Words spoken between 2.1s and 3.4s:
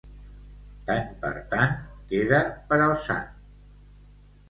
queda per al sant.